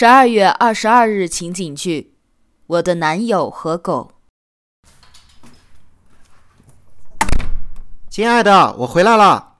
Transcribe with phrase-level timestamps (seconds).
[0.00, 2.14] 十二月二十二日情景剧：
[2.66, 4.14] 我的男友和狗。
[8.08, 9.58] 亲爱的，我回来了。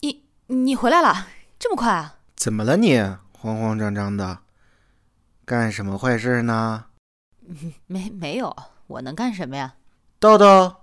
[0.00, 2.18] 你你回来了，这么快啊？
[2.36, 2.98] 怎么了你？
[3.32, 4.40] 慌慌张张的，
[5.46, 6.84] 干什么坏事呢？
[7.88, 8.54] 没没有，
[8.86, 9.76] 我能干什么呀？
[10.18, 10.76] 豆豆，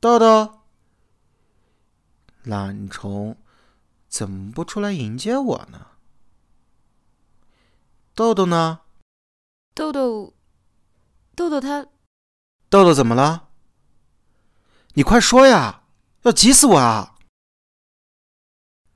[0.00, 0.60] 豆豆，
[2.44, 3.36] 懒虫，
[4.08, 5.88] 怎么不出来迎接我呢？
[8.16, 8.78] 豆豆呢？
[9.74, 10.34] 豆豆，
[11.34, 11.88] 豆豆他，
[12.70, 13.48] 豆豆怎么了？
[14.92, 15.82] 你快说呀！
[16.22, 17.16] 要急死我啊！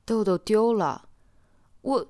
[0.04, 1.08] 豆豆丢了，
[1.80, 2.06] 我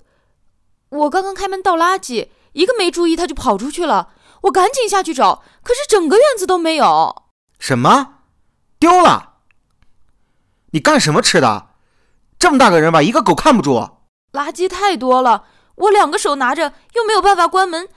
[0.89, 7.23] 我刚刚开门倒垃圾，一个没注意他就跑出去了，我赶紧下去找，可是整个院子都没有。
[7.57, 8.19] 什么？
[8.77, 9.37] 丢了？
[10.73, 11.69] 你干什么吃的？
[12.37, 13.97] 这么大个人吧，一个狗看不住。
[14.31, 15.47] 垃圾太多了。
[15.79, 17.87] 我两个手拿着，又没有办法关门，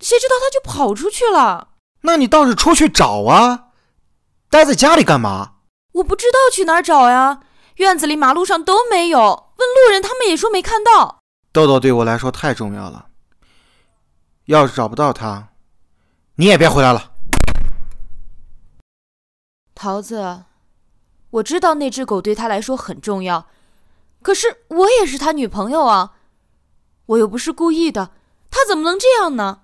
[0.00, 1.68] 谁知道他就跑出去了。
[2.02, 3.68] 那你倒是出去找啊！
[4.48, 5.52] 待在家里干嘛？
[5.92, 7.40] 我不知道去哪儿找呀，
[7.76, 9.18] 院子里、马路上都没有。
[9.20, 11.20] 问路人，他们也说没看到。
[11.52, 13.08] 豆豆对我来说太重要了，
[14.46, 15.48] 要是找不到他，
[16.36, 17.12] 你也别回来了。
[19.74, 20.44] 桃子，
[21.30, 23.46] 我知道那只狗对他来说很重要，
[24.22, 26.14] 可是我也是他女朋友啊。
[27.10, 28.10] 我又不是故意的，
[28.50, 29.62] 他怎么能这样呢？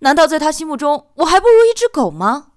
[0.00, 2.52] 难道在他心目中，我还不如一只狗吗？